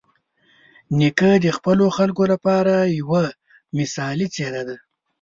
[0.97, 3.23] نیکه د خپلو خلکو لپاره یوه
[3.77, 4.77] مثالي څېره ده.